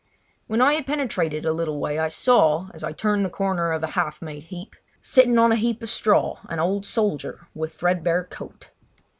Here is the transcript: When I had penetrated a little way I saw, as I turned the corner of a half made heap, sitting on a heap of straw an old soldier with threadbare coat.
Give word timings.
When 0.47 0.61
I 0.63 0.73
had 0.73 0.87
penetrated 0.87 1.45
a 1.45 1.51
little 1.53 1.79
way 1.79 1.99
I 1.99 2.07
saw, 2.07 2.69
as 2.73 2.83
I 2.83 2.91
turned 2.91 3.23
the 3.23 3.29
corner 3.29 3.71
of 3.71 3.83
a 3.83 3.91
half 3.93 4.19
made 4.19 4.45
heap, 4.45 4.75
sitting 4.99 5.37
on 5.37 5.51
a 5.51 5.55
heap 5.55 5.83
of 5.83 5.89
straw 5.89 6.39
an 6.49 6.57
old 6.59 6.87
soldier 6.87 7.47
with 7.53 7.75
threadbare 7.75 8.23
coat. 8.23 8.71